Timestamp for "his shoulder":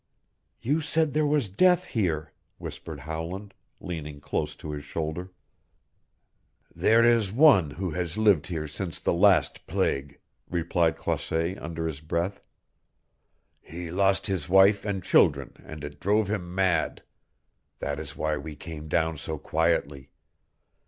4.71-5.29